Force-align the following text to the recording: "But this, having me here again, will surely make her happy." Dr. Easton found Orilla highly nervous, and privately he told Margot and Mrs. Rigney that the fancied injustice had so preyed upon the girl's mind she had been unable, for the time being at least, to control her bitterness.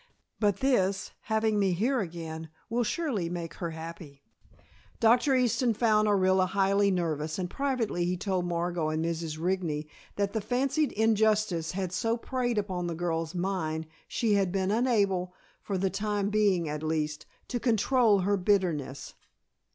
"But 0.39 0.61
this, 0.61 1.11
having 1.25 1.59
me 1.59 1.73
here 1.73 1.99
again, 1.99 2.49
will 2.71 2.83
surely 2.83 3.29
make 3.29 3.53
her 3.61 3.69
happy." 3.69 4.23
Dr. 4.99 5.35
Easton 5.35 5.75
found 5.75 6.07
Orilla 6.07 6.47
highly 6.47 6.89
nervous, 6.89 7.37
and 7.37 7.47
privately 7.47 8.05
he 8.05 8.17
told 8.17 8.45
Margot 8.45 8.89
and 8.89 9.05
Mrs. 9.05 9.37
Rigney 9.37 9.85
that 10.15 10.33
the 10.33 10.41
fancied 10.41 10.91
injustice 10.93 11.73
had 11.73 11.91
so 11.91 12.17
preyed 12.17 12.57
upon 12.57 12.87
the 12.87 12.95
girl's 12.95 13.35
mind 13.35 13.85
she 14.07 14.33
had 14.33 14.51
been 14.51 14.71
unable, 14.71 15.35
for 15.61 15.77
the 15.77 15.91
time 15.91 16.31
being 16.31 16.67
at 16.67 16.81
least, 16.81 17.27
to 17.49 17.59
control 17.59 18.21
her 18.21 18.37
bitterness. 18.37 19.13